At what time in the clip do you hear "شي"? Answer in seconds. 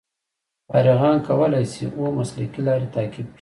1.73-1.83